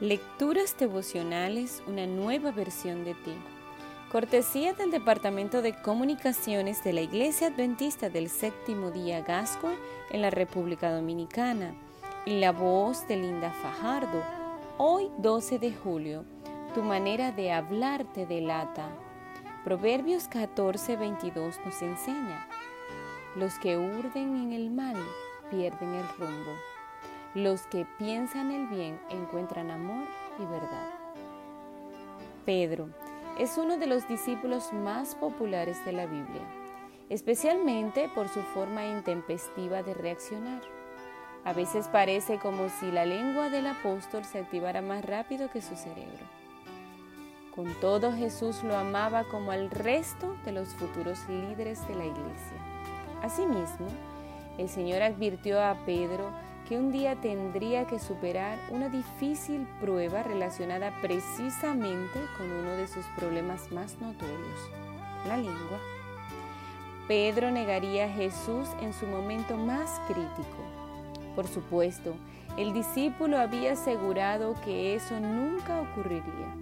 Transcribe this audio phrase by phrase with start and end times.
[0.00, 3.34] Lecturas devocionales, una nueva versión de ti.
[4.10, 9.76] Cortesía del Departamento de Comunicaciones de la Iglesia Adventista del Séptimo Día Gascue
[10.10, 11.74] en la República Dominicana.
[12.24, 14.24] Y la voz de Linda Fajardo.
[14.78, 16.24] Hoy 12 de julio.
[16.74, 18.88] Tu manera de hablar te delata.
[19.64, 22.48] Proverbios 14, 22 nos enseña.
[23.36, 24.96] Los que urden en el mal
[25.50, 26.52] pierden el rumbo.
[27.34, 30.08] Los que piensan el bien encuentran amor
[30.40, 30.90] y verdad.
[32.44, 32.88] Pedro
[33.38, 36.42] es uno de los discípulos más populares de la Biblia,
[37.08, 40.60] especialmente por su forma intempestiva de reaccionar.
[41.44, 45.76] A veces parece como si la lengua del apóstol se activara más rápido que su
[45.76, 46.26] cerebro.
[47.54, 53.22] Con todo Jesús lo amaba como al resto de los futuros líderes de la iglesia.
[53.22, 53.86] Asimismo,
[54.58, 60.92] el Señor advirtió a Pedro que un día tendría que superar una difícil prueba relacionada
[61.02, 64.70] precisamente con uno de sus problemas más notorios,
[65.26, 65.80] la lengua.
[67.08, 70.62] Pedro negaría a Jesús en su momento más crítico.
[71.34, 72.14] Por supuesto,
[72.56, 76.54] el discípulo había asegurado que eso nunca ocurriría.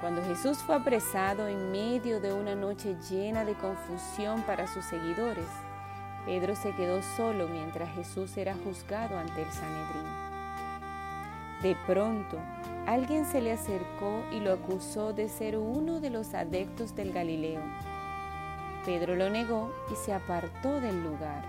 [0.00, 5.44] Cuando Jesús fue apresado en medio de una noche llena de confusión para sus seguidores,
[6.28, 10.04] Pedro se quedó solo mientras Jesús era juzgado ante el Sanedrín.
[11.62, 12.36] De pronto,
[12.84, 17.62] alguien se le acercó y lo acusó de ser uno de los adeptos del Galileo.
[18.84, 21.42] Pedro lo negó y se apartó del lugar.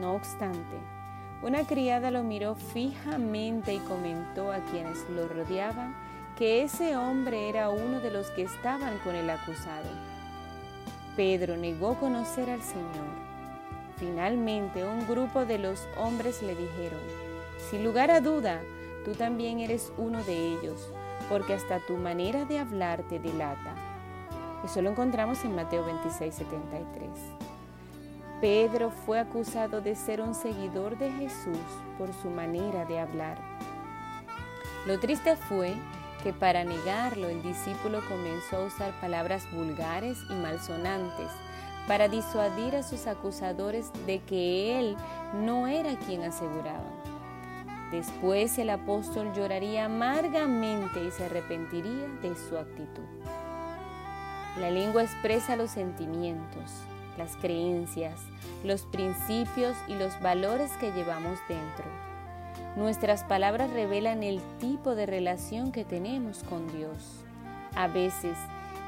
[0.00, 0.78] No obstante,
[1.42, 5.94] una criada lo miró fijamente y comentó a quienes lo rodeaban
[6.38, 9.90] que ese hombre era uno de los que estaban con el acusado.
[11.16, 13.33] Pedro negó conocer al Señor
[13.96, 17.00] Finalmente un grupo de los hombres le dijeron,
[17.70, 18.60] sin lugar a duda,
[19.04, 20.90] tú también eres uno de ellos,
[21.28, 23.74] porque hasta tu manera de hablar te delata.
[24.64, 27.08] Eso lo encontramos en Mateo 26, 73.
[28.40, 31.58] Pedro fue acusado de ser un seguidor de Jesús
[31.96, 33.38] por su manera de hablar.
[34.86, 35.74] Lo triste fue
[36.22, 41.30] que para negarlo el discípulo comenzó a usar palabras vulgares y malsonantes
[41.86, 44.96] para disuadir a sus acusadores de que él
[45.42, 47.04] no era quien aseguraban.
[47.90, 53.04] Después el apóstol lloraría amargamente y se arrepentiría de su actitud.
[54.58, 56.70] La lengua expresa los sentimientos,
[57.18, 58.20] las creencias,
[58.64, 61.84] los principios y los valores que llevamos dentro.
[62.76, 67.24] Nuestras palabras revelan el tipo de relación que tenemos con Dios.
[67.76, 68.36] A veces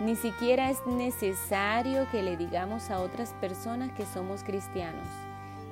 [0.01, 5.07] ni siquiera es necesario que le digamos a otras personas que somos cristianos,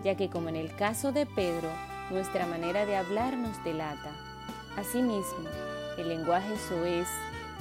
[0.02, 1.68] ya que como en el caso de Pedro,
[2.10, 4.12] nuestra manera de hablar nos delata.
[4.76, 5.48] Asimismo,
[5.98, 7.08] el lenguaje soez,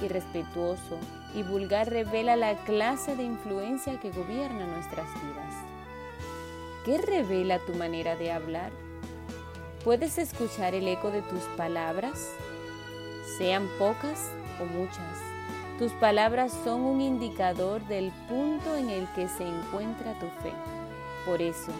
[0.00, 0.98] irrespetuoso
[1.34, 5.54] y vulgar revela la clase de influencia que gobierna nuestras vidas.
[6.84, 8.72] ¿Qué revela tu manera de hablar?
[9.84, 12.30] ¿Puedes escuchar el eco de tus palabras?
[13.38, 15.33] Sean pocas o muchas
[15.78, 20.52] tus palabras son un indicador del punto en el que se encuentra tu fe.
[21.26, 21.72] Por eso,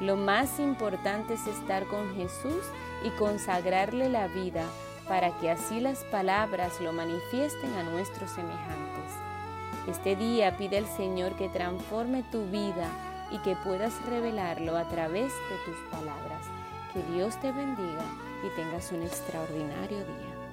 [0.00, 2.64] lo más importante es estar con Jesús
[3.04, 4.64] y consagrarle la vida
[5.08, 8.94] para que así las palabras lo manifiesten a nuestros semejantes.
[9.88, 12.88] Este día pide al Señor que transforme tu vida
[13.30, 16.46] y que puedas revelarlo a través de tus palabras.
[16.94, 18.04] Que Dios te bendiga
[18.42, 20.43] y tengas un extraordinario día.